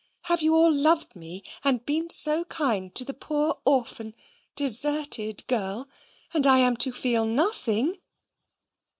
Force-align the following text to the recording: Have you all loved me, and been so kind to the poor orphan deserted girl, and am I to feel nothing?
Have 0.23 0.41
you 0.41 0.55
all 0.55 0.73
loved 0.73 1.15
me, 1.15 1.43
and 1.63 1.85
been 1.85 2.09
so 2.09 2.43
kind 2.45 2.95
to 2.95 3.05
the 3.05 3.13
poor 3.13 3.59
orphan 3.65 4.15
deserted 4.55 5.45
girl, 5.45 5.87
and 6.33 6.47
am 6.47 6.73
I 6.73 6.75
to 6.77 6.91
feel 6.91 7.23
nothing? 7.27 7.99